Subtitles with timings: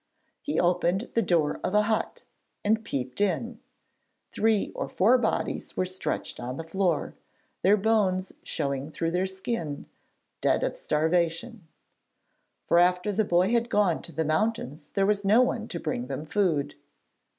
[0.41, 2.23] He opened the door of a hut
[2.65, 3.59] and peeped in:
[4.31, 7.13] three or four bodies were stretched on the floor,
[7.61, 9.85] their bones showing through their skin,
[10.41, 11.67] dead of starvation;
[12.65, 16.07] for after the boy had gone to the mountains there was no one to bring
[16.07, 16.73] them food.